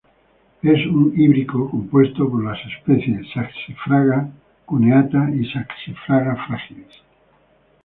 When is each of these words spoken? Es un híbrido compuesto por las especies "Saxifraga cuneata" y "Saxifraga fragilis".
Es 0.63 0.83
un 0.87 1.13
híbrido 1.15 1.69
compuesto 1.69 2.27
por 2.27 2.43
las 2.43 2.57
especies 2.75 3.23
"Saxifraga 3.35 4.31
cuneata" 4.65 5.29
y 5.29 5.45
"Saxifraga 5.45 6.43
fragilis". 6.47 6.87